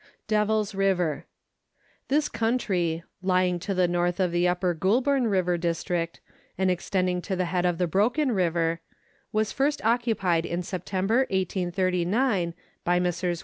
DEVIL'S 0.27 0.73
RIVER. 0.73 1.27
This 2.07 2.27
country, 2.27 3.03
lying 3.21 3.59
to 3.59 3.75
the 3.75 3.87
north 3.87 4.19
of 4.19 4.31
the 4.31 4.47
Upper 4.47 4.73
Goulburn 4.73 5.27
River 5.27 5.59
district, 5.59 6.21
and 6.57 6.71
extending 6.71 7.21
to 7.21 7.35
the 7.35 7.45
head 7.45 7.67
of 7.67 7.77
the 7.77 7.85
Broken 7.85 8.31
River, 8.31 8.81
was 9.31 9.51
first 9.51 9.79
occupied 9.85 10.43
in 10.43 10.63
September 10.63 11.17
1839, 11.29 12.55
by 12.83 12.99
Messrs. 12.99 13.39